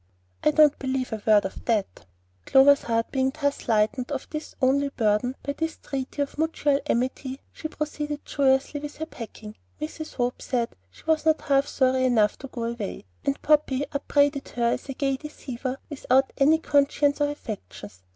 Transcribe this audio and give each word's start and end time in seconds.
"I 0.43 0.49
don't 0.49 0.79
believe 0.79 1.13
a 1.13 1.21
word 1.27 1.45
of 1.45 1.63
that" 1.65 2.07
Clover's 2.47 2.81
heart 2.81 3.11
being 3.11 3.31
thus 3.39 3.67
lightened 3.67 4.11
of 4.11 4.27
its 4.33 4.55
only 4.59 4.89
burden 4.89 5.35
by 5.43 5.53
this 5.53 5.77
treaty 5.77 6.23
of 6.23 6.39
mutual 6.39 6.79
amity, 6.89 7.39
she 7.53 7.67
proceeded 7.67 8.25
joyously 8.25 8.79
with 8.79 8.97
her 8.97 9.05
packing. 9.05 9.55
Mrs. 9.79 10.15
Hope 10.15 10.41
said 10.41 10.69
she 10.89 11.03
was 11.05 11.23
not 11.27 11.41
half 11.41 11.67
sorry 11.67 12.05
enough 12.05 12.35
to 12.39 12.47
go 12.47 12.63
away, 12.63 13.05
and 13.23 13.39
Poppy 13.43 13.85
upbraided 13.91 14.47
her 14.55 14.71
as 14.73 14.89
a 14.89 14.95
gay 14.95 15.17
deceiver 15.17 15.77
without 15.87 16.33
any 16.35 16.57
conscience 16.57 17.21
or 17.21 17.29
affections. 17.29 18.01